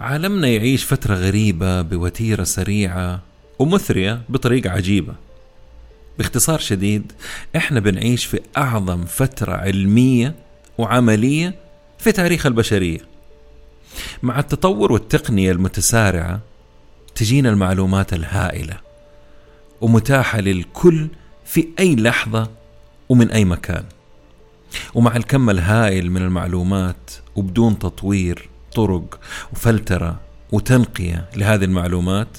[0.00, 3.22] عالمنا يعيش فترة غريبة بوتيرة سريعة
[3.58, 5.14] ومثرية بطريقة عجيبة.
[6.18, 7.12] باختصار شديد
[7.56, 10.34] إحنا بنعيش في أعظم فترة علمية
[10.78, 11.54] وعملية
[11.98, 13.00] في تاريخ البشرية.
[14.22, 16.40] مع التطور والتقنية المتسارعة
[17.14, 18.76] تجينا المعلومات الهائلة
[19.80, 21.08] ومتاحة للكل
[21.44, 22.50] في أي لحظة
[23.08, 23.84] ومن أي مكان.
[24.94, 29.20] ومع الكم الهائل من المعلومات وبدون تطوير طرق
[29.52, 30.20] وفلترة
[30.52, 32.38] وتنقية لهذه المعلومات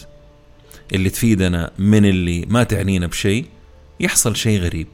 [0.93, 3.45] اللي تفيدنا من اللي ما تعنينا بشيء
[3.99, 4.87] يحصل شيء غريب.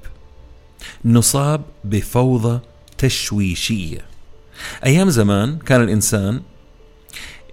[1.05, 2.59] نصاب بفوضى
[2.97, 4.05] تشويشية.
[4.85, 6.41] أيام زمان كان الإنسان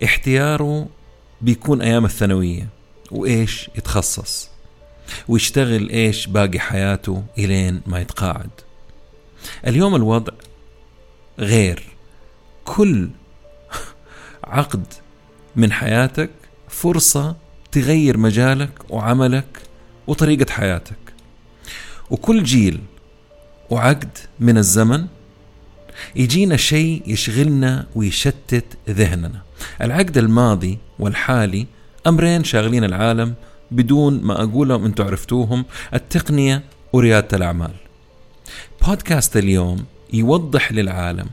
[0.04, 0.88] احتياره
[1.40, 2.68] بيكون أيام الثانوية
[3.10, 4.48] وإيش يتخصص؟
[5.28, 8.50] ويشتغل إيش باقي حياته إلين ما يتقاعد.
[9.66, 10.32] اليوم الوضع
[11.38, 11.82] غير.
[12.64, 13.10] كل
[14.54, 14.84] عقد
[15.56, 16.30] من حياتك
[16.68, 17.36] فرصة
[17.72, 19.46] تغير مجالك وعملك
[20.06, 20.96] وطريقة حياتك.
[22.10, 22.80] وكل جيل
[23.70, 25.06] وعقد من الزمن
[26.16, 29.42] يجينا شيء يشغلنا ويشتت ذهننا.
[29.82, 31.66] العقد الماضي والحالي
[32.06, 33.34] أمرين شاغلين العالم
[33.70, 35.64] بدون ما أقولهم أنتم عرفتوهم.
[35.94, 37.74] التقنية وريادة الأعمال.
[38.86, 41.26] بودكاست اليوم يوضح للعالم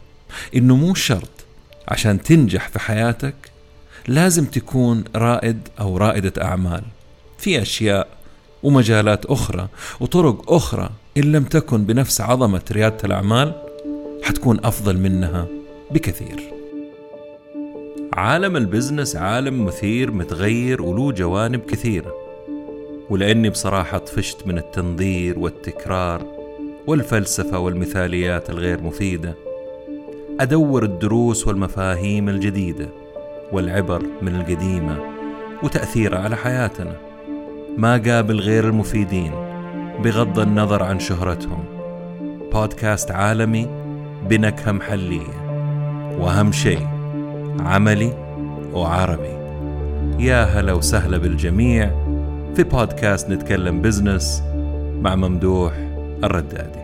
[0.55, 1.40] إنه مو شرط
[1.91, 3.35] عشان تنجح في حياتك
[4.07, 6.81] لازم تكون رائد أو رائدة أعمال.
[7.37, 8.07] في أشياء
[8.63, 9.67] ومجالات أخرى
[9.99, 13.53] وطرق أخرى إن لم تكن بنفس عظمة ريادة الأعمال
[14.23, 15.47] حتكون أفضل منها
[15.91, 16.53] بكثير.
[18.13, 22.13] عالم البزنس عالم مثير متغير وله جوانب كثيرة.
[23.09, 26.25] ولأني بصراحة طفشت من التنظير والتكرار
[26.87, 29.50] والفلسفة والمثاليات الغير مفيدة.
[30.41, 32.89] أدور الدروس والمفاهيم الجديدة
[33.51, 34.97] والعبر من القديمة
[35.63, 36.95] وتاثيرها على حياتنا.
[37.77, 39.31] ما قابل غير المفيدين
[40.03, 41.63] بغض النظر عن شهرتهم.
[42.53, 43.67] بودكاست عالمي
[44.29, 45.51] بنكهة محلية.
[46.19, 46.87] وأهم شيء
[47.59, 48.13] عملي
[48.73, 49.37] وعربي.
[50.19, 51.91] يا هلا وسهلا بالجميع
[52.55, 54.43] في بودكاست نتكلم بزنس
[55.01, 55.73] مع ممدوح
[56.23, 56.80] الردادي.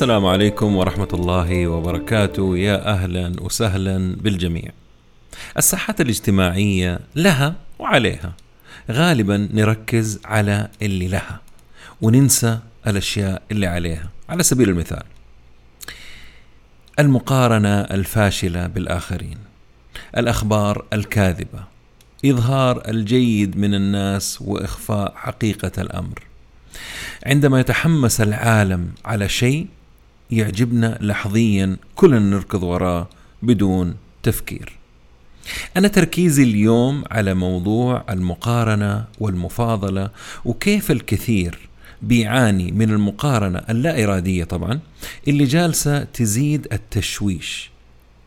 [0.00, 2.58] السلام عليكم ورحمة الله وبركاته.
[2.58, 4.70] يا أهلا وسهلا بالجميع.
[5.56, 8.32] الساحات الاجتماعية لها وعليها.
[8.90, 11.40] غالبا نركز على اللي لها
[12.02, 14.10] وننسى الأشياء اللي عليها.
[14.28, 15.02] على سبيل المثال
[16.98, 19.38] المقارنة الفاشلة بالآخرين
[20.16, 21.64] الأخبار الكاذبة
[22.24, 26.22] إظهار الجيد من الناس وإخفاء حقيقة الأمر.
[27.26, 29.66] عندما يتحمس العالم على شيء
[30.30, 33.08] يعجبنا لحظيا كلنا نركض وراه
[33.42, 34.72] بدون تفكير.
[35.76, 40.10] أنا تركيزي اليوم على موضوع المقارنة والمفاضلة
[40.44, 41.58] وكيف الكثير
[42.02, 44.80] بيعاني من المقارنة اللا إرادية طبعا
[45.28, 47.70] اللي جالسة تزيد التشويش.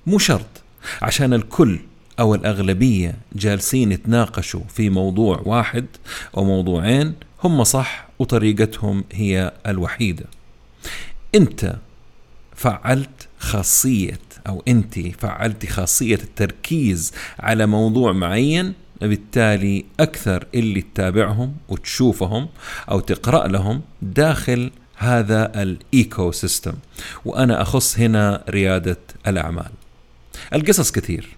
[0.07, 0.63] مو شرط
[1.01, 1.79] عشان الكل
[2.19, 5.85] أو الأغلبية جالسين يتناقشوا في موضوع واحد
[6.37, 7.13] أو موضوعين
[7.43, 10.25] هم صح وطريقتهم هي الوحيدة.
[11.35, 11.75] أنت
[12.55, 22.49] فعلت خاصية أو أنت فعلت خاصية التركيز على موضوع معين بالتالي أكثر اللي تتابعهم وتشوفهم
[22.91, 26.73] أو تقرأ لهم داخل هذا ال ecosystem
[27.25, 28.97] وأنا أخص هنا ريادة
[29.27, 29.71] الأعمال.
[30.53, 31.37] القصص كثير.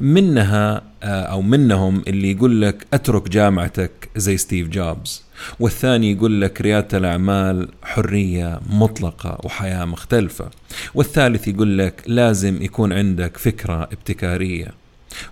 [0.00, 5.23] منها آه، أو منهم اللي يقول لك أترك جامعتك زي ستيف جوبز.
[5.60, 10.50] والثاني يقول لك ريادة الأعمال حرية مطلقة وحياة مختلفة.
[10.94, 14.68] والثالث يقول لك لازم يكون عندك فكرة ابتكارية.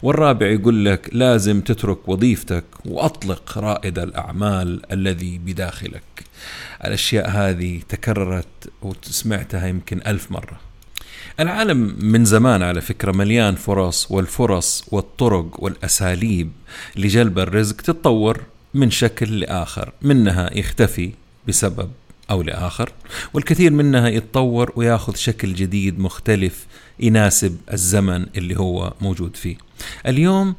[0.03, 6.25] والرابع يقول لك لازم تترك وظيفتك وأطلق رائد الأعمال الذي بداخلك.
[6.85, 10.73] الأشياء هذه تكررت وسمعتها يمكن ألف مرة.
[11.41, 16.53] العالم من زمان على فكرة مليان فرص والفرص والطرق والأساليب
[16.97, 18.41] لجلب الرزق تتطور
[18.75, 21.13] من شكل لآخر منها يختفي
[21.49, 21.91] بسبب
[22.31, 22.93] أو لآخر
[23.35, 26.67] والكثير منها يتطور وياخذ شكل جديد مختلف
[27.01, 29.57] يناسب الزمن اللي هو موجود فيه.
[30.07, 30.55] اليوم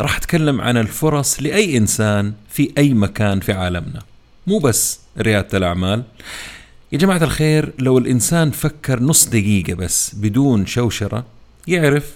[0.00, 4.02] راح أتكلم عن الفرص لأي إنسان في أي مكان في عالمنا.
[4.46, 6.02] مو بس ريادة الأعمال.
[6.92, 11.24] يا جماعة الخير لو الإنسان فكر نص دقيقة بس بدون شوشرة
[11.66, 12.12] يعرف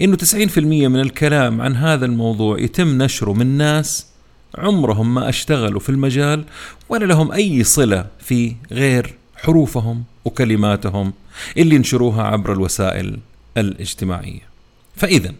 [0.00, 4.06] إنه 90% من الكلام عن هذا الموضوع يتم نشره من ناس
[4.54, 6.44] عمرهم ما أشتغلوا في المجال
[6.88, 11.12] ولا لهم أي صلة فيه غير حروفهم وكلماتهم
[11.56, 13.18] اللي ينشروها عبر الوسائل
[13.56, 14.48] الاجتماعية.
[14.96, 15.34] فإذا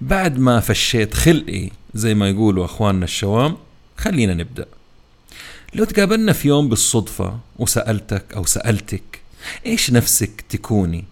[0.00, 3.56] بعد ما فشيت خلقي زي ما يقولوا أخواننا الشوام
[3.96, 4.66] خلينا نبدأ.
[5.74, 9.20] لو تقابلنا في يوم بالصدفة وسألتك أو سألتك
[9.66, 11.04] إيش نفسك تكوني؟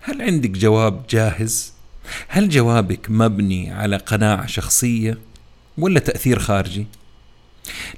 [0.00, 1.72] هل عندك جواب جاهز؟
[2.28, 5.18] هل جوابك مبني على قناعة شخصية؟
[5.78, 6.86] ولا تأثير خارجي؟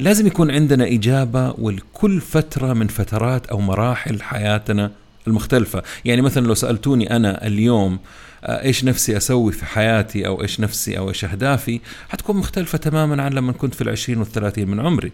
[0.00, 4.90] لازم يكون عندنا إجابة ولكل فترة من فترات أو مراحل حياتنا
[5.26, 5.82] المختلفة.
[6.04, 7.98] يعني مثلا لو سألتوني أنا اليوم
[8.44, 13.22] آه، إيش نفسي أسوي في حياتي أو إيش نفسي أو إيش أهدافي حتكون مختلفة تماما
[13.22, 15.12] عن لما كنت في العشرين والثلاثين من عمري.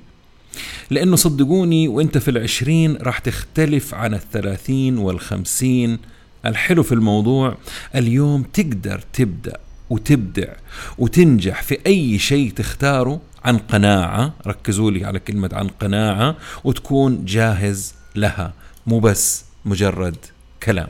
[0.91, 5.99] لأنه صدقوني وأنت في العشرين راح تختلف عن الثلاثين والخمسين.
[6.47, 7.57] الحلو في الموضوع
[7.95, 9.57] اليوم تقدر تبدأ
[9.91, 10.53] وتبدع
[10.99, 17.95] وتنجح في أي شيء تختاره عن قناعة ركزوا لي على كلمة عن قناعة وتكون جاهز
[18.17, 18.53] لها
[18.87, 20.17] مو بس مجرد
[20.63, 20.89] كلام.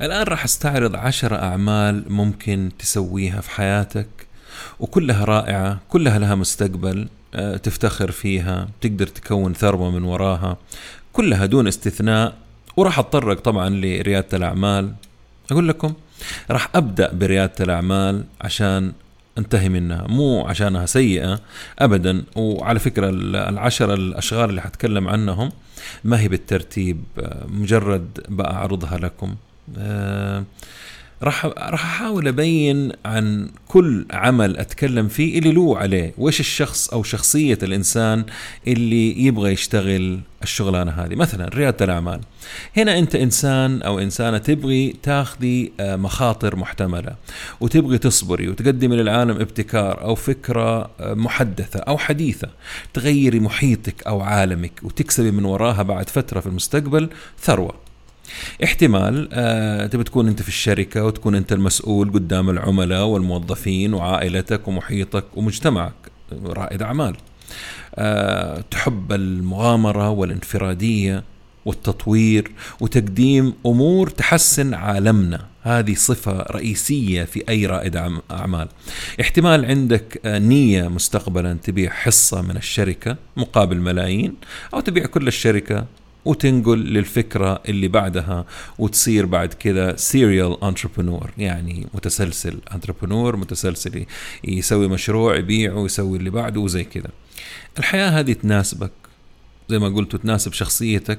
[0.00, 4.25] الآن راح استعرض عشر أعمال ممكن تسويها في حياتك.
[4.80, 10.56] وكلها رائعة كلها لها مستقبل آه، تفتخر فيها تقدر تكون ثروة من وراها.
[11.12, 12.34] كلها دون استثناء.
[12.76, 14.92] وراح أتطرق طبعا لريادة الأعمال.
[15.50, 15.94] أقول لكم
[16.50, 18.92] راح أبدأ بريادة الأعمال عشان
[19.38, 20.06] أنتهي منها.
[20.08, 21.40] مو عشانها سيئة
[21.78, 22.24] أبدا.
[22.36, 23.10] وعلى فكرة
[23.48, 25.52] العشر الأشغال اللي حتكلم عنهم
[26.04, 29.34] ما هي بالترتيب آه، مجرد بأعرضها لكم.
[29.78, 30.44] آه،
[31.22, 37.02] راح راح أحاول أبين عن كل عمل أتكلم فيه اللي له عليه وإيش الشخص أو
[37.02, 38.24] شخصية الإنسان
[38.66, 41.14] اللي يبغى يشتغل الشغلانة هذه.
[41.14, 42.20] مثلا ريادة الأعمال.
[42.76, 47.16] هنا أنت إنسان أو إنسانة تبغي تاخذي آه، مخاطر محتملة
[47.60, 52.48] وتبغي تصبري وتقدمي للعالم ابتكار أو فكرة آه، محدثة أو حديثة.
[52.94, 57.08] تغيري محيطك أو عالمك وتكسبي من وراها بعد فترة في المستقبل
[57.40, 57.85] ثروة.
[58.64, 65.24] احتمال آه تبي تكون أنت في الشركة وتكون أنت المسؤول قدام العملاء والموظفين وعائلتك ومحيطك
[65.36, 65.94] ومجتمعك
[66.44, 67.16] رائد أعمال.
[67.94, 71.24] آه تحب المغامرة والانفرادية
[71.64, 72.50] والتطوير
[72.80, 75.46] وتقديم أمور تحسن عالمنا.
[75.62, 77.96] هذه صفة رئيسية في أي رائد
[78.30, 78.68] أعمال.
[79.20, 84.34] احتمال عندك آه، نية مستقبلا تبيع حصة من الشركة مقابل ملايين
[84.74, 85.86] أو تبيع كل الشركة
[86.26, 88.44] وتنقل للفكرة اللي بعدها
[88.78, 94.06] وتصير بعد كذا serial entrepreneur يعني متسلسل entrepreneur متسلسل
[94.44, 97.10] يسوي مشروع يبيعه ويسوي اللي بعده وزي كذا.
[97.78, 98.92] الحياة هذه تناسبك
[99.68, 101.18] زي ما قلت تناسب شخصيتك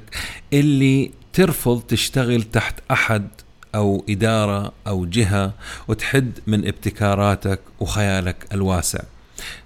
[0.54, 3.28] اللي ترفض تشتغل تحت أحد
[3.76, 5.54] أو إدارة أو جهة
[5.88, 9.04] وتحد من ابتكاراتك وخيالك الواسع.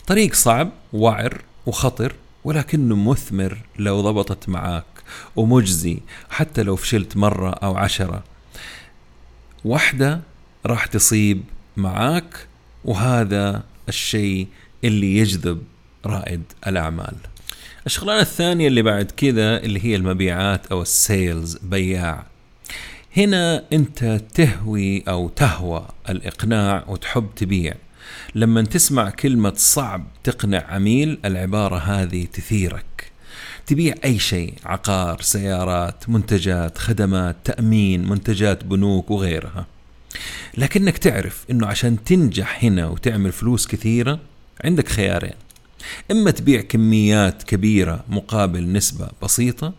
[0.08, 4.91] طريق صعب وعر وخطر ولكنه مثمر لو ضبطت معاك.
[5.36, 6.00] ومجزي
[6.30, 8.24] حتى لو فشلت مرة أو عشرة.
[9.66, 10.22] واحدة
[10.66, 11.44] راح تصيب
[11.78, 12.48] معاك
[12.86, 14.48] وهذا الشيء
[14.84, 15.64] اللي يجذب
[16.06, 17.16] رائد الأعمال.
[17.86, 22.26] الشغلانة الثانية اللي بعد كذا اللي هي المبيعات أو السيلز بياع.
[23.18, 27.74] هنا أنت تهوي أو تهوى الإقناع وتحب تبيع.
[28.36, 33.11] لما تسمع كلمة صعب تقنع عميل العبارة هذه تثيرك.
[33.68, 39.66] تبيع أي شيء عقار سيارات منتجات خدمات تأمين منتجات بنوك وغيرها.
[40.58, 44.20] لكنك تعرف أنه عشان تنجح هنا وتعمل فلوس كثيرة
[44.64, 45.34] عندك خيارين.
[46.12, 49.74] إما تبيع كميات كبيرة مقابل نسبة بسيطة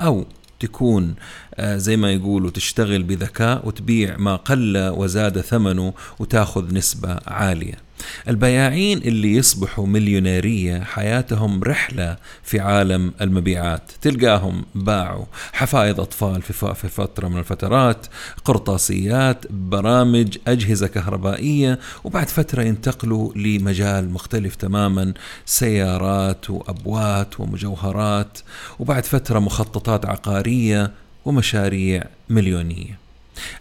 [0.00, 0.26] أو
[0.60, 1.14] تكون
[1.54, 7.87] آه، زي ما يقولوا تشتغل بذكاء وتبيع ما قل وزاد ثمنه وتأخذ نسبة عالية.
[8.28, 13.82] البياعين اللي يصبحوا مليونيرية حياتهم رحلة في عالم المبيعات.
[14.02, 18.06] تلقاهم باعوا حفايض أطفال في فترة من الفترات
[18.44, 25.14] قرطاسيات برامج أجهزة كهربائية وبعد فترة ينتقلوا لمجال مختلف تماما
[25.46, 28.38] سيارات وأبوات ومجوهرات
[28.78, 30.90] وبعد فترة مخططات عقارية
[31.24, 33.07] ومشاريع مليونية.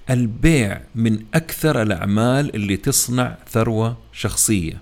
[0.09, 4.81] البيع من أكثر الأعمال اللي تصنع ثروة شخصية.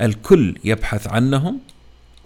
[0.00, 1.60] الكل يبحث عنهم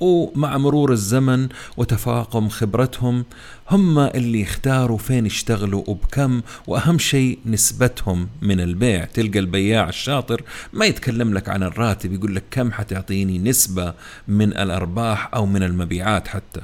[0.00, 3.24] ومع مرور الزمن وتفاقم خبرتهم
[3.70, 9.04] هم اللي يختاروا فين يشتغلوا وبكم وأهم شيء نسبتهم من البيع.
[9.04, 10.42] تلقى البياع الشاطر
[10.72, 13.94] ما يتكلم لك عن الراتب يقول لك كم حتعطيني نسبة
[14.28, 16.60] من الأرباح أو من المبيعات حتى.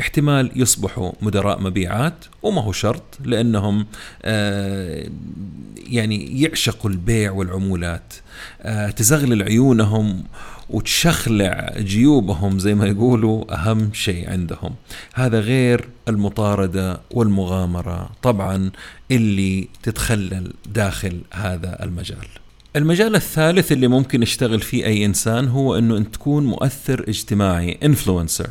[0.00, 3.86] احتمال يصبحوا مدراء مبيعات وما هو شرط لأنهم
[4.22, 5.10] آه
[5.76, 8.14] يعني يعشقوا البيع والعمولات.
[8.62, 10.24] آه تزغلل عيونهم
[10.70, 14.74] وتشخلع جيوبهم زي ما يقولوا أهم شيء عندهم.
[15.14, 18.70] هذا غير المطاردة والمغامرة طبعا
[19.10, 22.26] اللي تتخلل داخل هذا المجال.
[22.76, 28.48] المجال الثالث اللي ممكن يشتغل فيه أي إنسان هو أنه أنت تكون مؤثر اجتماعي influencer.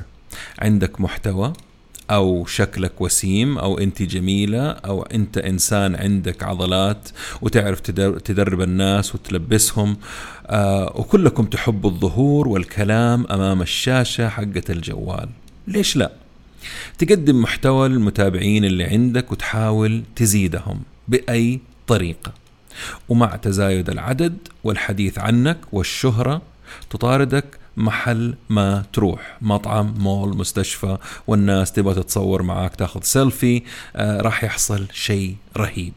[0.60, 1.54] عندك محتوى
[2.10, 7.10] أو شكلك وسيم أو أنت جميلة أو أنت إنسان عندك عضلات
[7.42, 7.80] وتعرف
[8.20, 9.98] تدرب الناس وتلبسهم.
[10.50, 15.30] آه وكلكم تحبوا الظهور والكلام أمام الشاشة حقة الجوال.
[15.68, 16.12] ليش لا؟
[16.98, 22.34] تقدم محتوى للمتابعين اللي عندك وتحاول تزيدهم بأي طريقة.
[23.10, 26.42] ومع تزايد العدد والحديث عنك والشهرة
[26.90, 27.46] تطاردك
[27.78, 29.38] محل ما تروح.
[29.42, 33.62] مطعم مول مستشفى والناس تبغى تتصور معاك تاخذ سيلفي
[33.96, 35.94] آه راح يحصل شيء رهيب.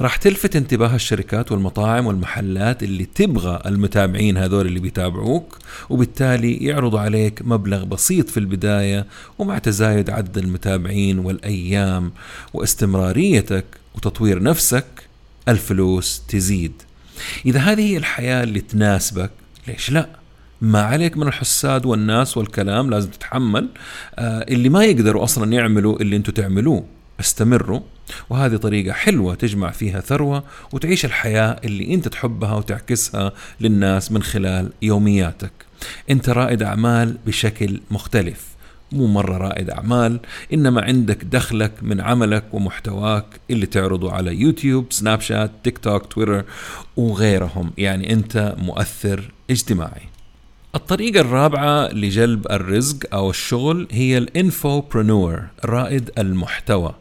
[0.00, 5.58] راح تلفت انتباه الشركات والمطاعم والمحلات اللي تبغى المتابعين هذول اللي بيتابعوك
[5.90, 9.06] وبالتالي يعرضوا عليك مبلغ بسيط في البداية
[9.38, 12.12] ومع تزايد عدد المتابعين والأيام
[12.54, 14.86] واستمراريتك وتطوير نفسك
[15.48, 16.72] الفلوس تزيد
[17.46, 19.30] إذا هذه هي الحياة اللي تناسبك
[19.68, 20.08] ليش لا؟
[20.60, 23.68] ما عليك من الحساد والناس والكلام لازم تتحمل
[24.18, 26.84] آه اللي ما يقدروا أصلا يعملوا اللي أنتم تعملوه
[27.24, 27.80] استمروا
[28.30, 34.72] وهذه طريقة حلوة تجمع فيها ثروة وتعيش الحياة اللي أنت تحبها وتعكسها للناس من خلال
[34.82, 35.52] يومياتك.
[36.10, 38.54] أنت رائد أعمال بشكل مختلف.
[38.92, 40.20] مو مرة رائد أعمال
[40.52, 46.44] إنما عندك دخلك من عملك ومحتواك اللي تعرضه على يوتيوب سناب شات تيك توك تويتر
[46.96, 47.72] وغيرهم.
[47.78, 50.02] يعني أنت مؤثر اجتماعي.
[50.74, 56.94] الطريقة الرابعة لجلب الرزق أو الشغل هي الإنفوبرنور رائد المحتوى.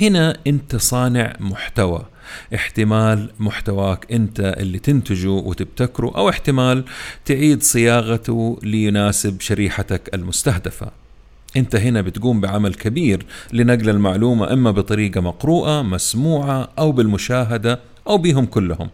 [0.00, 2.06] هنا أنت صانع محتوى.
[2.54, 6.84] احتمال محتواك انت اللي تنتجه وتبتكره أو احتمال
[7.24, 10.90] تعيد صياغته ليناسب شريحتك المستهدفة.
[11.56, 18.46] انت هنا بتقوم بعمل كبير لنقل المعلومة إما بطريقة مقروءة مسموعة أو بالمشاهدة أو بهم
[18.46, 18.90] كلهم.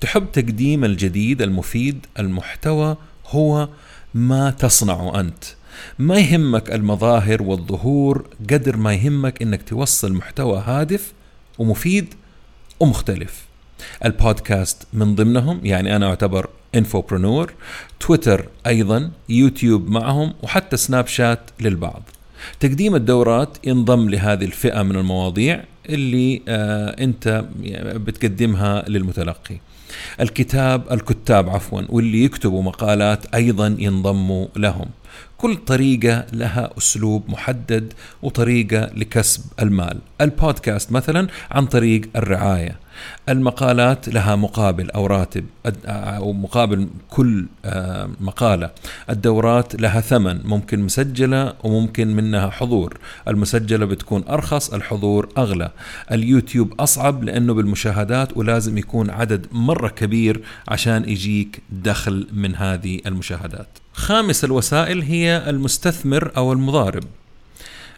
[0.00, 3.68] تحب تقديم الجديد المفيد المحتوى هو
[4.14, 5.44] ما تصنعه أنت.
[5.98, 11.12] ما يهمك المظاهر والظهور قدر ما يهمك إنك توصل محتوى هادف
[11.58, 12.14] ومفيد
[12.80, 13.46] ومختلف.
[14.04, 17.52] البودكاست من ضمنهم يعني أنا أعتبر إنفوبرنور
[18.00, 22.02] تويتر أيضا يوتيوب معهم وحتى سناب شات للبعض.
[22.60, 27.44] تقديم الدورات ينضم لهذه الفئة من المواضيع اللي آه أنت
[27.94, 29.58] بتقدمها للمتلقي.
[30.20, 34.86] الكتاب الكتاب عفوا واللي يكتبوا مقالات أيضا ينضموا لهم.
[35.38, 39.98] كل طريقة لها أسلوب محدد وطريقة لكسب المال.
[40.20, 42.85] البودكاست مثلا عن طريق الرعاية.
[43.28, 45.44] المقالات لها مقابل أو راتب
[45.86, 48.70] أو مقابل كل آه، مقالة.
[49.10, 52.98] الدورات لها ثمن ممكن مسجلة وممكن منها حضور.
[53.28, 55.70] المسجلة بتكون أرخص الحضور أغلى.
[56.12, 63.68] اليوتيوب أصعب لأنه بالمشاهدات ولازم يكون عدد مرة كبير عشان يجيك دخل من هذه المشاهدات.
[63.92, 67.04] خامس الوسائل هي المستثمر أو المضارب.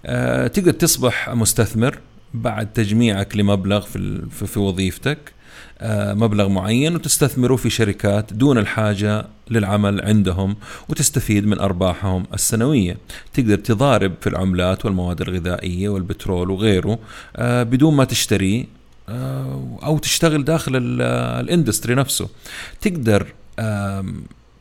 [0.07, 1.99] أه تقدر تصبح مستثمر
[2.35, 5.33] بعد تجميعك لمبلغ في في وظيفتك
[5.81, 10.57] أه مبلغ معين وتستثمره في شركات دون الحاجة للعمل عندهم
[10.89, 12.97] وتستفيد من أرباحهم السنوية.
[13.35, 16.99] تقدر تضارب في العملات والمواد الغذائية والبترول وغيره
[17.37, 18.69] أه بدون ما تشتري
[19.09, 22.29] آه، أو تشتغل داخل ال industry نفسه.
[22.81, 23.27] تقدر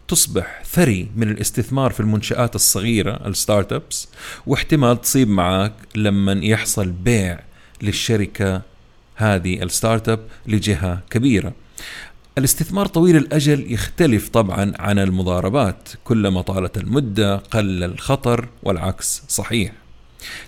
[0.08, 4.08] تصبح ثري من الاستثمار في المنشآت الصغيرة ال startups
[4.48, 7.40] واحتمال تصيب معك لما يحصل بيع
[7.81, 8.62] للشركة
[9.15, 11.53] هذه ال startup لجهة كبيرة.
[12.38, 15.89] الاستثمار طويل الأجل يختلف طبعا عن المضاربات.
[16.03, 19.72] كلما طالت المدة قل الخطر والعكس صحيح.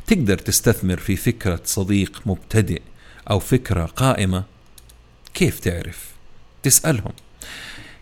[0.08, 2.82] تقدر تستثمر في فكرة صديق مبتدئ
[3.30, 4.44] أو فكرة قائمة؟
[5.34, 6.10] كيف تعرف؟
[6.64, 7.14] تسألهم.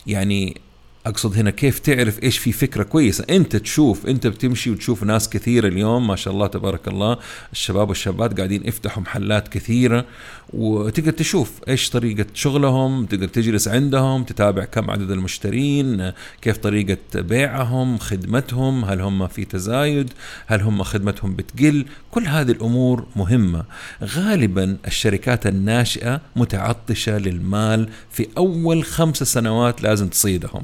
[0.07, 0.61] يعني
[1.07, 3.25] أقصد هنا كيف تعرف إيش في فكرة كويسة.
[3.29, 7.17] أنت تشوف أنت بتمشي وتشوف ناس كثيره اليوم ما شاء الله تبارك الله
[7.51, 10.05] الشباب والشابات قاعدين يفتحوا محلات كثيرة
[10.53, 16.11] وتقدر تشوف إيش طريقة شغلهم تقدر تجلس عندهم تتابع كم عدد المشترين
[16.41, 20.13] كيف طريقة بيعهم خدمتهم هل هم في تزايد
[20.47, 21.85] هل هم خدمتهم بتقل.
[22.11, 23.63] كل هذه الأمور مهمة.
[24.03, 30.63] غالبا الشركات الناشئة متعطشة للمال في أول خمس سنوات لازم تصيدهم.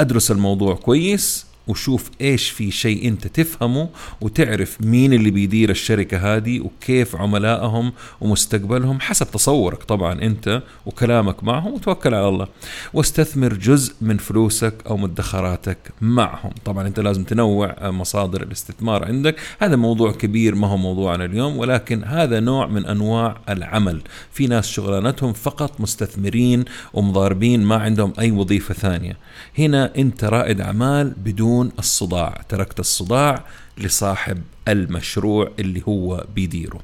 [0.00, 3.88] أدرس الموضوع كويس وشوف إيش في شيء أنت تفهمه
[4.20, 11.74] وتعرف مين اللي بيدير الشركة هذه وكيف عملائهم ومستقبلهم حسب تصورك طبعا أنت وكلامك معهم
[11.74, 12.48] وتوكل على الله.
[12.94, 16.50] واستثمر جزء من فلوسك أو مدخراتك معهم.
[16.64, 19.36] طبعا أنت لازم تنوع مصادر الاستثمار عندك.
[19.58, 24.00] هذا موضوع كبير ما هو موضوعنا اليوم ولكن هذا نوع من أنواع العمل.
[24.32, 29.16] في ناس شغلانتهم فقط مستثمرين ومضاربين ما عندهم أي وظيفة ثانية.
[29.58, 32.42] هنا أنت رائد أعمال بدون بدون الصداع.
[32.48, 33.44] تركت الصداع
[33.78, 36.80] لصاحب المشروع اللي هو بيديره.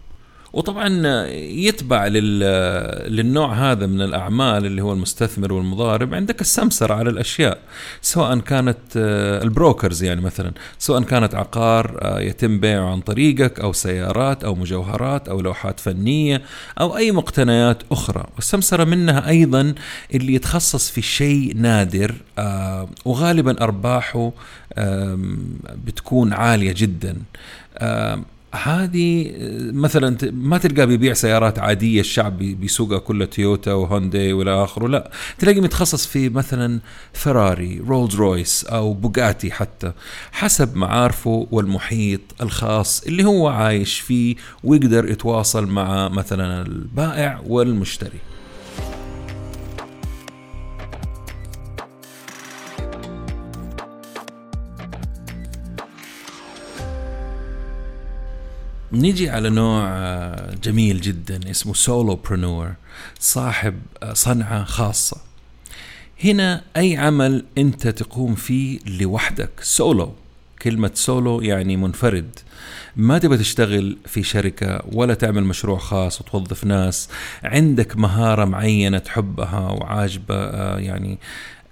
[0.52, 7.58] وطبعا يتبع للنوع هذا من الأعمال اللي هو المستثمر والمضارب عندك السمسره على الأشياء
[8.02, 13.72] سواء كانت آه، البروكرز يعني مثلا سواء كانت عقار آه، يتم بيعه عن طريقك أو
[13.72, 16.42] سيارات أو مجوهرات أو لوحات فنية
[16.80, 18.24] أو أي مقتنيات أخرى.
[18.36, 19.74] والسمسرة منها أيضا
[20.14, 24.32] اللي يتخصص في شيء نادر آه، وغالبا أرباحه
[25.84, 27.16] بتكون عالية جدا.
[28.52, 29.32] هذه
[29.72, 35.10] مثلا ما تلقاه بيبيع سيارات عادية الشعب بيسوقها كلها تويوتا وهونداي والى آخره لا.
[35.38, 36.80] تلاقي متخصص في مثلا
[37.12, 39.92] فراري رولز رويس أو بوغاتي حتى
[40.32, 48.31] حسب معارفه والمحيط الخاص اللي هو عايش فيه ويقدر يتواصل مع مثلا البائع والمشتري.
[58.92, 62.72] نيجي على نوع آه، جميل جدا اسمه سولو برنور
[63.20, 65.16] صاحب آه، صنعة خاصة.
[66.24, 70.12] هنا أي عمل أنت تقوم فيه لوحدك سولو
[70.62, 72.38] كلمة سولو يعني منفرد.
[72.96, 77.08] ما تبغى تشتغل في شركة ولا تعمل مشروع خاص وتوظف ناس.
[77.44, 81.18] عندك مهارة معينة تحبها وعاجبة آه، يعني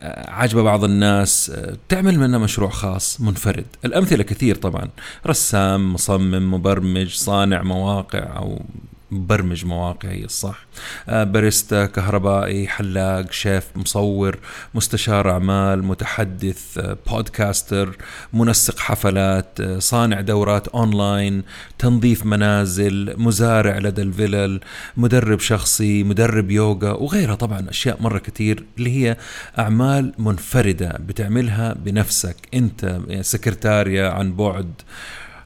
[0.02, 1.52] عاجبة بعض الناس
[1.88, 3.66] تعمل منها مشروع خاص منفرد.
[3.85, 4.88] الأمثلة كثير طبعا.
[5.26, 8.62] رسام مصمم مبرمج صانع مواقع أو
[9.11, 10.67] مبرمج مواقع هي الصح
[11.09, 14.38] آه، باريستا كهربائي حلاق شيف مصور
[14.75, 17.97] مستشار أعمال متحدث آه، بودكاستر
[18.33, 21.42] منسق حفلات آه، صانع دورات أونلاين
[21.79, 24.61] تنظيف منازل مزارع لدى الفلل
[24.96, 27.35] مدرب شخصي مدرب يوغا وغيرها.
[27.35, 29.16] طبعا أشياء مرة كثير اللي هي
[29.59, 34.73] أعمال منفردة بتعملها بنفسك أنت سكرتاريا عن بعد.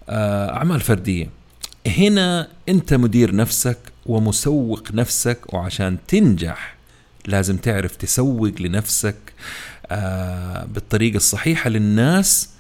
[0.09, 1.44] أعمال فردية.
[1.87, 6.77] هنا انت مدير نفسك ومسوق نفسك وعشان تنجح
[7.27, 9.17] لازم تعرف تسوق لنفسك
[9.87, 12.51] آه بالطريقة الصحيحة للناس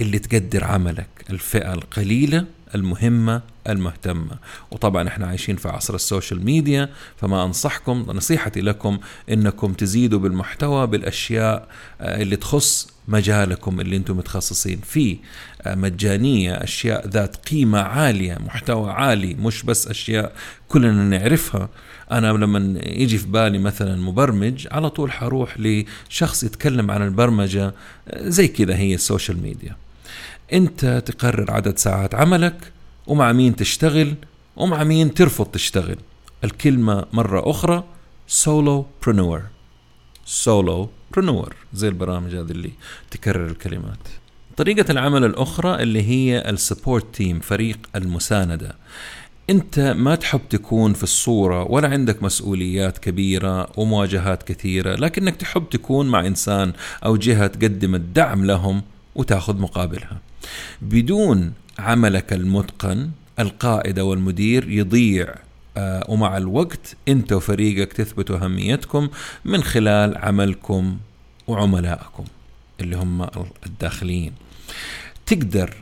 [0.00, 4.36] اللي تقدر عملك الفئة القليلة المهمة المهتمة.
[4.70, 8.98] وطبعا إحنا عايشين في عصر السوشيال ميديا فما أنصحكم نصيحتي لكم
[9.30, 11.68] إنكم تزيدوا بالمحتوى بالأشياء
[12.00, 15.16] آه، اللي تخص مجالكم اللي أنتم متخصصين فيه
[15.62, 20.32] آه، مجانية أشياء ذات قيمة عالية محتوى عالي مش بس أشياء
[20.68, 21.68] كلنا نعرفها.
[22.12, 27.74] أنا لما يجي في بالي مثلا مبرمج على طول حأروح لشخص يتكلم عن البرمجة
[28.08, 29.76] آه، زي كذا هي ال social media.
[30.52, 32.72] أنت تقرر عدد ساعات عملك
[33.06, 34.14] ومع مين تشتغل
[34.56, 35.96] ومع مين ترفض تشتغل.
[36.44, 37.84] الكلمة مرة أخرى
[38.28, 39.42] solopreneur
[40.26, 42.70] solopreneur زي البرامج هذه اللي
[43.10, 44.08] تكرر الكلمات.
[44.56, 48.74] طريقة العمل الأخرى اللي هي ال support team فريق المساندة.
[49.50, 56.06] أنت ما تحب تكون في الصورة ولا عندك مسؤوليات كبيرة ومواجهات كثيرة لكنك تحب تكون
[56.06, 56.72] مع إنسان
[57.04, 58.82] أو جهة تقدم الدعم لهم
[59.14, 60.20] وتاخذ مقابلها.
[60.82, 65.34] بدون عملك المتقن القائد أو المدير يضيع
[65.78, 69.08] ومع الوقت انت وفريقك تثبتوا أهميتكم
[69.44, 70.98] من خلال عملكم
[71.46, 72.24] وعملائكم
[72.80, 73.28] اللي هم
[73.66, 74.32] الداخليين
[75.26, 75.74] تقدر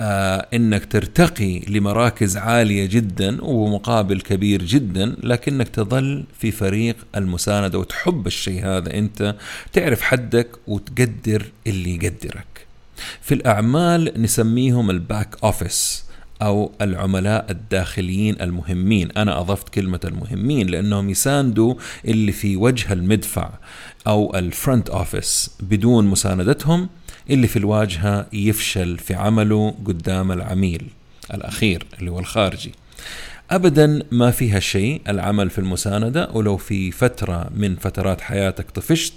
[0.00, 8.26] آه إنك ترتقي لمراكز عالية جدا ومقابل كبير جدا لكنك تظل في فريق المساندة وتحب
[8.26, 8.94] الشيء هذا.
[8.94, 9.34] أنت
[9.72, 12.66] تعرف حدك وتقدر اللي يقدرك.
[13.22, 16.04] في الأعمال نسميهم ال back office
[16.42, 19.10] أو العملاء الداخليين المهمين.
[19.16, 23.50] أنا أضفت كلمة المهمين لأنهم يساندوا اللي في وجه المدفع
[24.06, 26.88] أو ال front office بدون مساندتهم
[27.30, 30.86] اللي في الواجهة يفشل في عمله قدام العميل
[31.34, 32.72] الأخير اللي هو الخارجي.
[33.50, 39.14] ابدا ما فيها شيء العمل في المساندة ولو في فترة من فترات حياتك طفشت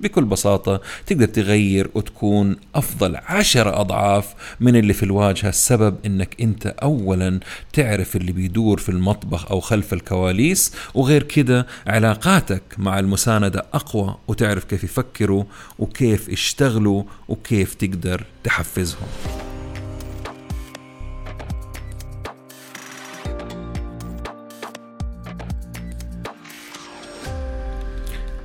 [0.00, 5.48] بكل بساطة تقدر تغير وتكون أفضل عشر أضعاف من اللي في الواجهة.
[5.48, 7.40] السبب أنك أنت أولا
[7.72, 14.64] تعرف اللي بيدور في المطبخ أو خلف الكواليس وغير كده علاقاتك مع المساندة أقوى وتعرف
[14.64, 15.44] كيف يفكروا
[15.78, 19.06] وكيف يشتغلوا وكيف تقدر تحفزهم.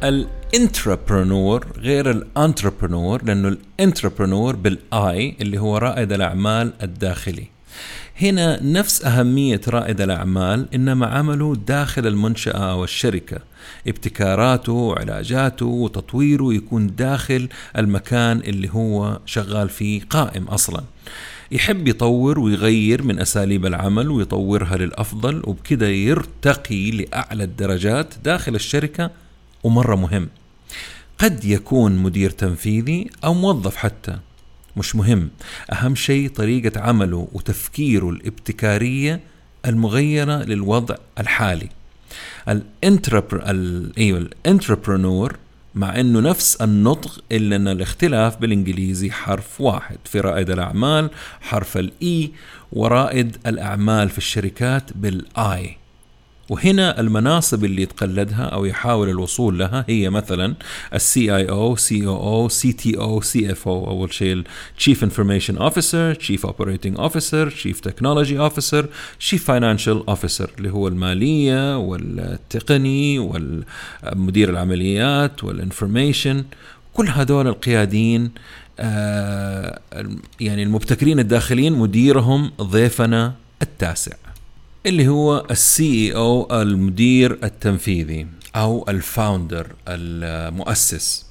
[0.05, 7.47] ال intrapreneur غير ال entrepreneur لأنه ال intrapreneur بال I اللي هو رائد الأعمال الداخلي.
[8.21, 13.39] هنا نفس أهمية رائد الأعمال إنما عمله داخل المنشأة أو الشركة
[13.87, 20.83] ابتكاراته وعلاجاته وتطويره يكون داخل المكان اللي هو شغال فيه قائم أصلا.
[21.51, 29.11] يحب يطور ويغير من أساليب العمل ويطورها للأفضل وبكده يرتقي لأعلى الدرجات داخل الشركة
[29.65, 30.29] ومرة مهم.
[31.17, 34.17] قد يكون مدير تنفيذي أو موظف حتى.
[34.77, 35.29] مش مهم.
[35.73, 39.19] أهم شيء طريقة عمله وتفكيره الابتكارية
[39.65, 41.69] المغيرة للوضع الحالي.
[42.49, 43.43] ال entrepre
[43.97, 45.37] أيوه ال entrepreneur
[45.75, 49.97] مع إنه نفس النطق إلا إن الاختلاف بالإنجليزي حرف واحد.
[50.03, 51.09] في رائد الأعمال
[51.41, 52.31] حرف ال E
[52.71, 55.77] ورائد الأعمال في الشركات بال I
[56.49, 60.55] وهنا المناصب اللي يتقلدها أو يحاول الوصول لها هي مثلا
[60.93, 64.43] السي آي أو سي أو أو سي تي أو سي إف أو أول شيء
[64.77, 68.85] ال chief information officer chief operating officer chief technology officer
[69.19, 76.45] chief financial officer اللي هو المالية والتقني والمدير العمليات وال information
[76.93, 78.31] كل هذول القياديين
[78.79, 79.79] آه
[80.39, 84.15] يعني المبتكرين الداخلين مديرهم ضيفنا التاسع.
[84.85, 91.25] اللي هو ال CEO المدير التنفيذي أو ال founder المؤسس.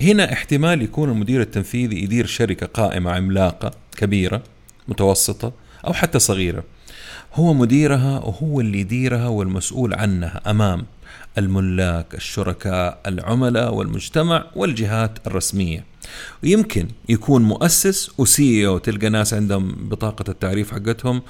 [0.00, 4.42] هنا احتمال يكون المدير التنفيذي يدير شركة قائمة عملاقة كبيرة
[4.88, 5.52] متوسطة
[5.86, 6.64] أو حتى صغيرة.
[7.34, 10.86] هو مديرها وهو اللي يديرها والمسؤول عنها أمام
[11.38, 15.84] الملاك الشركاء العملاء والمجتمع والجهات الرسمية.
[16.42, 21.22] ويمكن يكون مؤسس و CEO تلقى ناس عندهم بطاقة التعريف حقتهم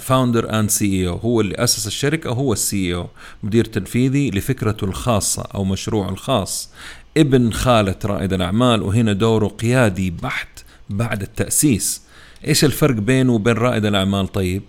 [0.00, 3.08] founder and CEO هو اللي أسس الشركة هو ال CEO
[3.42, 6.70] مدير تنفيذي لفكرته الخاصة أو مشروعه الخاص.
[7.16, 12.02] ابن خالة رائد الأعمال وهنا دوره قيادي بحت بعد التأسيس.
[12.46, 14.62] إيش الفرق بينه وبين رائد الأعمال طيب؟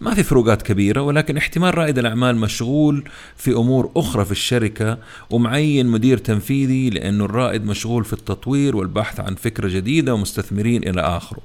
[0.00, 3.04] ما في فروقات كبيرة ولكن احتمال رائد الأعمال مشغول
[3.36, 4.98] في أمور أخرى في الشركة
[5.30, 11.40] ومعين مدير تنفيذي لأنه الرائد مشغول في التطوير والبحث عن فكرة جديدة ومستثمرين إلى آخره.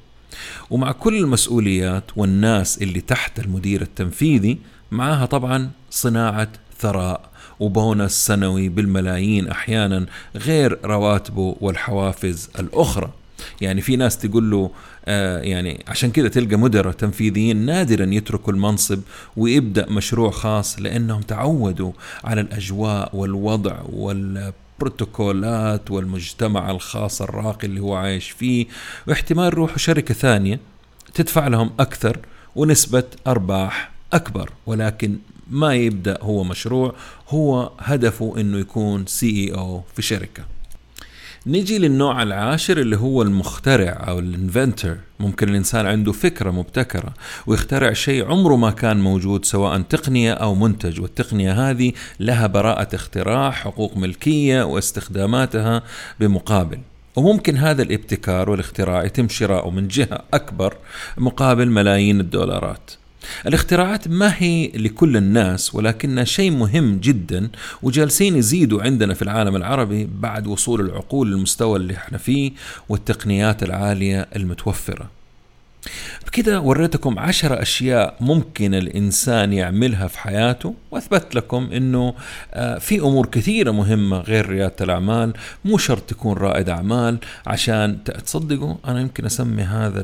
[0.70, 4.58] ومع كل المسؤوليات والناس اللي تحت المدير التنفيذي
[4.92, 6.48] معاها طبعا صناعة
[6.80, 13.10] ثراء وبونس سنوي بالملايين أحيانا غير رواتبه والحوافز الأخرى.
[13.62, 14.72] يعني في ناس تقول له
[15.06, 19.00] آه يعني عشان كذا تلقى مدراء تنفيذيين نادرا يتركوا المنصب
[19.38, 21.92] ويبدأ مشروع خاص لأنهم تعودوا
[22.24, 28.66] على الأجواء والوضع وال بروتوكولات والمجتمع الخاص الراقي اللي هو عايش فيه.
[29.08, 30.60] واحتمال يروحوا شركة ثانية
[31.14, 32.18] تدفع لهم أكثر
[32.56, 35.18] ونسبة أرباح أكبر ولكن
[35.50, 36.96] ما يبدأ هو مشروع
[37.30, 40.44] هو هدفه أنه يكون CEO في شركة.
[41.46, 44.98] نيجي للنوع العاشر اللي هو المخترع أو ال inventor.
[45.20, 47.14] ممكن الإنسان عنده فكرة مبتكرة
[47.48, 51.02] ويخترع شيء عمره ما كان موجود سواء تقنية أو منتج.
[51.02, 55.84] والتقنية هذه لها براءة اختراع حقوق ملكية واستخداماتها
[56.20, 56.80] بمقابل.
[57.16, 60.74] وممكن هذا الابتكار والاختراع يتم شراؤه من جهة أكبر
[61.18, 62.92] مقابل ملايين الدولارات.
[63.48, 67.50] الاختراعات ما هي لكل الناس ولكنها شيء مهم جدا
[67.82, 72.52] وجالسين يزيدوا عندنا في العالم العربي بعد وصول العقول للمستوى اللي إحنا فيه
[72.90, 75.10] والتقنيات العالية المتوفرة.
[76.28, 82.14] بكده وريتكم عشر أشياء ممكن الإنسان يعملها في حياته وأثبت لكم أنه
[82.80, 85.34] في أمور كثيرة مهمة غير ريادة الأعمال
[85.66, 87.18] مو شرط تكون رائد أعمال.
[87.48, 90.02] عشان تصدقوا أنا يمكن أسمي هذا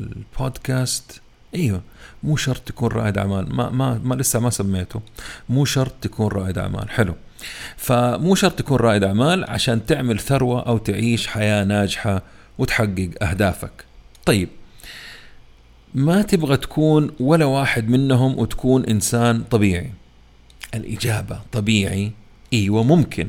[0.00, 1.20] البودكاست
[1.54, 1.82] إيوه.
[2.22, 3.54] مو شرط تكون رائد أعمال.
[3.54, 5.00] ما ما, ما لسه ما سميته.
[5.48, 6.90] مو شرط تكون رائد أعمال.
[6.90, 7.14] حلو.
[7.76, 12.22] فمو شرط تكون رائد أعمال عشان تعمل ثروة أو تعيش حياة ناجحة
[12.58, 13.84] وتحقق أهدافك.
[14.26, 14.48] طيب.
[15.94, 19.92] ما تبغى تكون ولا واحد منهم وتكون إنسان طبيعي؟
[20.74, 22.12] الإجابة طبيعي.
[22.52, 23.28] إيوه ممكن.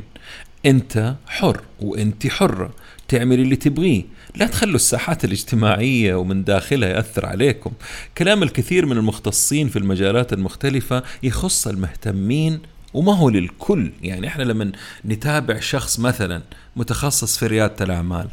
[0.66, 2.74] أنت حر وأنت حرة.
[3.08, 4.04] تعمل اللي تبغيه.
[4.38, 7.72] لا تخلوا الساحات الاجتماعية ومن داخلها يأثر عليكم.
[8.18, 12.60] كلام الكثير من المختصين في المجالات المختلفة يخص المهتمين
[12.94, 13.92] وما هو للكل.
[14.02, 14.72] يعني إحنا لما
[15.06, 16.42] نتابع شخص مثلا
[16.76, 18.28] متخصص في ريادة الأعمال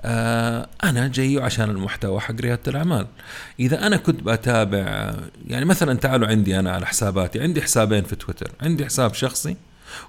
[0.00, 3.06] آه أنا جاي عشان المحتوى حق ريادة الأعمال.
[3.60, 5.14] إذا أنا كنت بتابع
[5.46, 9.56] يعني مثلا تعالوا عندي أنا على حساباتي عندي حسابين في تويتر عندي حساب شخصي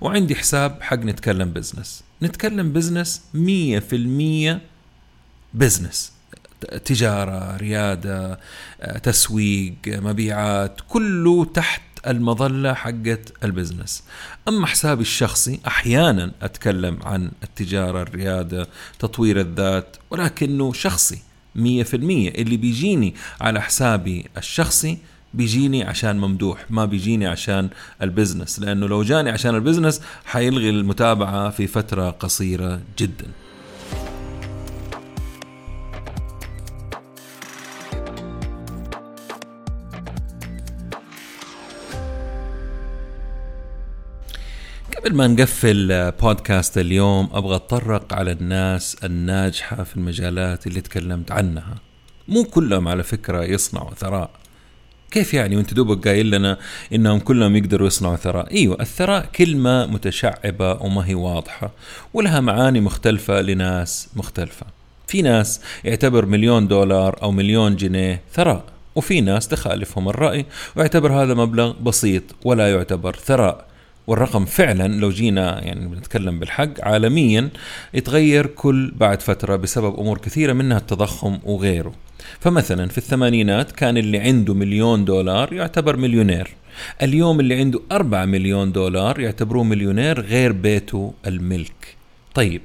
[0.01, 4.61] وعندي حساب حق نتكلم business نتكلم business مية في المية
[5.55, 6.11] business
[6.85, 8.39] تجارة ريادة
[9.03, 14.03] تسويق مبيعات كله تحت المظلة حقت ال business.
[14.47, 18.67] أما حسابي الشخصي أحيانا أتكلم عن التجارة الريادة
[18.99, 21.19] تطوير الذات ولكنه شخصي
[21.55, 22.29] مية في المية.
[22.29, 24.97] اللي بيجيني على حسابي الشخصي
[25.33, 27.69] بيجيني عشان ممدوح ما بيجيني عشان
[28.01, 28.59] ال business.
[28.59, 33.44] لأنه لو جاني عشان ال business حيلغي المتابعة في فترة قصيرة جداً.
[45.05, 51.75] قبل ما نقفل بودكاست اليوم أبغى أتطرق على الناس الناجحة في المجالات اللي تكلمت عنها.
[52.27, 54.29] مو كلهم على فكرة يصنعوا ثراء.
[55.11, 56.57] كيف يعني؟ وأنت دوبك قايل لنا
[56.93, 58.51] إنهم كلهم يقدروا يصنعوا ثراء.
[58.51, 61.71] إيوه الثراء كلمة متشعبة وما هي واضحة
[62.13, 64.65] ولها معاني مختلفة لناس مختلفة.
[65.07, 68.63] في ناس يعتبر مليون دولار أو مليون جنيه ثراء
[68.95, 73.74] وفي ناس تخالفهم الرأي ويعتبر هذا مبلغ بسيط ولا يعتبر ثراء.
[74.07, 77.49] والرقم فعلا لو جينا يعني بنتكلم بالحق عالميا
[77.93, 81.93] يتغير كل بعد فترة بسبب أمور كثيرة منها التضخم وغيره.
[82.39, 86.49] فمثلا في الثمانينات كان اللي عنده مليون دولار يعتبر مليونير.
[87.01, 91.95] اليوم اللي عنده أربعة مليون دولار يعتبروه مليونير غير بيته الملك.
[92.33, 92.61] طيب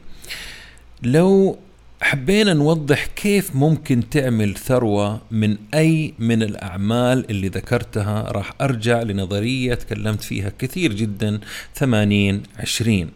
[1.02, 1.58] لو
[2.02, 8.22] حبينا نوضح كيف ممكن تعمل ثروة من أي من الأعمال اللي ذكرتها.
[8.32, 11.40] راح أرجع لنظرية تكلمت فيها كثير جدا
[11.74, 13.10] 80 20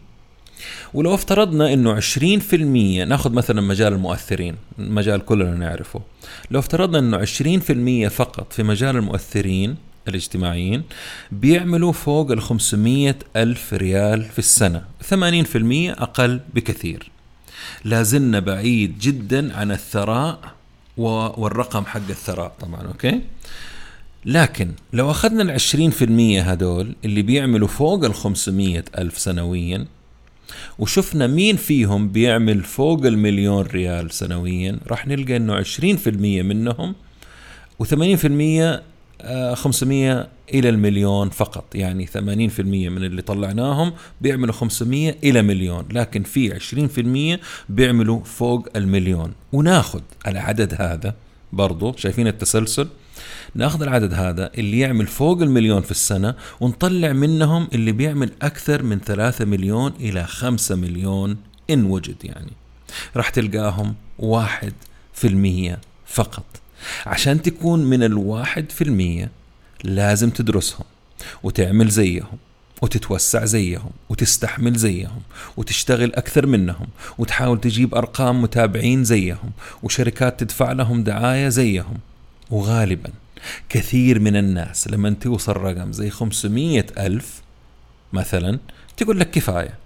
[0.93, 6.01] ولو افترضنا إنه 20% نأخذ مثلا مجال المؤثرين مجال كلنا نعرفه.
[6.51, 7.25] لو افترضنا إنه
[8.05, 9.75] 20% فقط في مجال المؤثرين
[10.07, 10.83] الاجتماعيين
[11.31, 14.85] بيعملوا فوق ال 500 ألف ريال في السنة.
[15.01, 17.14] 80% أقل بكثير.
[17.85, 20.39] لازلنا بعيد جدا عن الثراء
[20.97, 23.21] والرقم حق الثراء طبعا أوكي؟
[24.25, 25.43] لكن لو أخذنا
[25.91, 29.85] في المية هدول اللي بيعملوا فوق الخمسمية ألف سنويا
[30.79, 36.95] وشفنا مين فيهم بيعمل فوق المليون ريال سنويا راح نلقى إنه عشرين في المية منهم
[37.79, 38.83] وثمانين في المية
[39.53, 41.75] 500 إلى المليون فقط.
[41.75, 46.59] يعني 80% من اللي طلعناهم بيعملوا 500 إلى مليون لكن في
[47.37, 49.33] 20% بيعملوا فوق المليون.
[49.53, 51.15] وناخذ العدد هذا
[51.53, 52.87] برضو شايفين التسلسل؟
[53.55, 58.99] ناخذ العدد هذا اللي يعمل فوق المليون في السنة ونطلع منهم اللي بيعمل أكثر من
[58.99, 61.37] 3 مليون إلى 5 مليون
[61.69, 62.51] إن وجد يعني.
[63.15, 64.73] راح تلقاهم واحد
[65.13, 66.45] في المية فقط.
[67.05, 69.31] عشان تكون من الواحد في المية
[69.83, 70.85] لازم تدرسهم
[71.43, 72.37] وتعمل زيهم
[72.81, 75.21] وتتوسع زيهم وتستحمل زيهم
[75.57, 79.51] وتشتغل أكثر منهم وتحاول تجيب أرقام متابعين زيهم
[79.83, 81.97] وشركات تدفع لهم دعاية زيهم.
[82.49, 83.09] وغالبا
[83.69, 87.41] كثير من الناس لما توصل رقم زي 500 ألف
[88.13, 88.59] مثلا
[88.97, 89.84] تقول لك كفاية.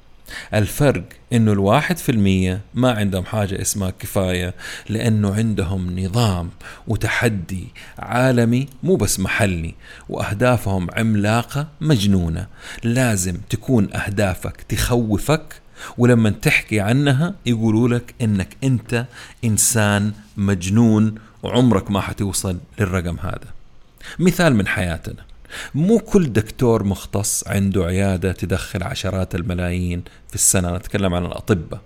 [0.53, 4.53] الفرق إنه الواحد في المية ما عندهم حاجة اسمها كفاية
[4.89, 6.49] لأنه عندهم نظام
[6.87, 7.67] وتحدي
[7.99, 9.75] عالمي مو بس محلي
[10.09, 12.47] وأهدافهم عملاقة مجنونة.
[12.83, 15.61] لازم تكون أهدافك تخوفك
[15.97, 19.05] ولما تحكي عنها يقولوا لك إنك أنت
[19.45, 23.47] إنسان مجنون وعمرك ما حتوصل للرقم هذا.
[24.19, 25.29] مثال من حياتنا.
[25.75, 31.81] مو كل دكتور مختص عنده عيادة تدخل عشرات الملايين في السنة نتكلم عن الأطباء.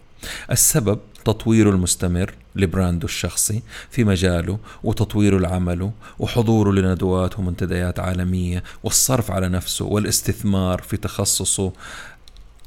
[0.52, 9.50] السبب تطويره المستمر لبرانده الشخصي في مجاله وتطويره لعمله وحضوره لندوات ومنتديات عالمية والصرف على
[9.50, 11.74] نفسه والاستثمار في تخصصه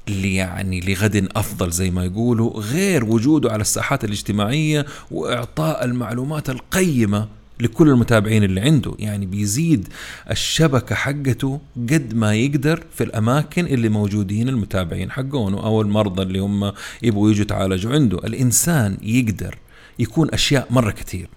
[0.08, 7.28] يعني لغد أفضل زي ما يقولوا غير وجوده على الساحات الاجتماعية وإعطاء المعلومات القيمة
[7.60, 8.94] لكل المتابعين اللي عنده.
[8.98, 9.88] يعني بيزيد
[10.30, 16.72] الشبكة حقته قد ما يقدر في الأماكن اللي موجودين المتابعين حقونه أو المرضى اللي هم
[17.02, 18.18] يبغوا يجوا يتعالجوا عنده.
[18.18, 19.58] الإنسان يقدر
[19.98, 21.28] يكون أشياء مرة كثير.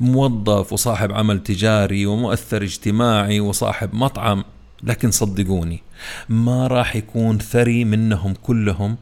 [0.00, 4.44] موظف وصاحب عمل تجاري ومؤثر اجتماعي وصاحب مطعم
[4.82, 5.82] لكن صدقوني
[6.28, 8.96] ما راح يكون ثري منهم كلهم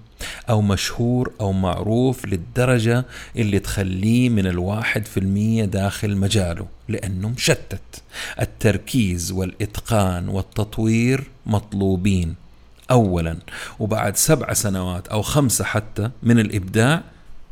[0.50, 3.04] أو مشهور أو معروف للدرجة
[3.37, 8.02] اللي تخليه من الواحد في المية داخل مجاله لأنه مشتت.
[8.40, 12.35] التركيز والإتقان والتطوير مطلوبين.
[12.90, 13.37] أولا
[13.78, 17.02] وبعد سبع سنوات أو خمسة حتى من الإبداع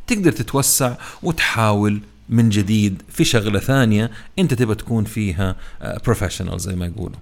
[0.06, 5.56] تقدر تتوسع وتحاول من جديد في شغلة ثانية أنت تبى تكون فيها
[6.04, 7.18] بروفيشنال آه، زي ما يقولوا.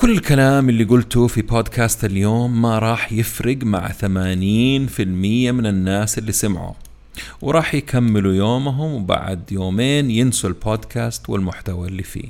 [0.00, 4.04] كل الكلام اللي قلته في بودكاست اليوم ما راح يفرق مع 80%
[5.00, 6.74] من الناس اللي سمعوا
[7.40, 12.28] وراح يكملوا يومهم وبعد يومين ينسوا البودكاست والمحتوى اللي فيه.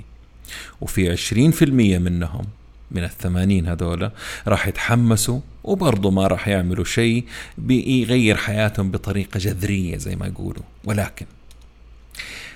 [0.81, 1.63] وفي 20%
[1.99, 2.45] منهم
[2.91, 4.13] من الثمانين هذولا
[4.47, 7.25] راح يتحمسوا وبرضه ما راح يعملوا شيء
[7.59, 10.65] بيغير حياتهم بطريقة جذرية زي ما يقولوا.
[10.85, 11.27] ولكن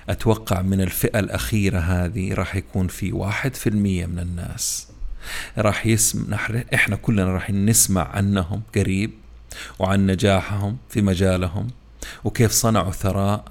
[0.09, 4.92] أتوقع من الفئة الأخيرة هذه راح يكون في واحد في المية من الناس
[5.59, 6.39] راح يسمع
[6.75, 9.11] إحنا كلنا راح نسمع عنهم قريب
[9.79, 11.71] وعن نجاحهم في مجالهم
[12.25, 13.45] وكيف صنعوا ثراء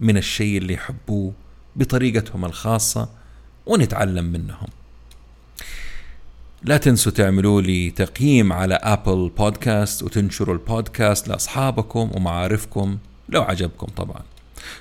[0.00, 1.32] من الشيء اللي يحبوه
[1.76, 3.08] بطريقتهم الخاصة
[3.66, 4.68] ونتعلم منهم.
[6.62, 14.22] لا تنسوا تعملوا لي تقييم على ابل بودكاست وتنشروا البودكاست لأصحابكم ومعارفكم لو عجبكم طبعا.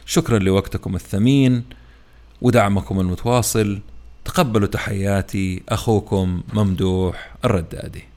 [0.05, 1.63] شكرا لوقتكم الثمين
[2.41, 3.79] ودعمكم المتواصل.
[4.25, 8.14] تقبلوا تحياتي أخوكم ممدوح الردادي.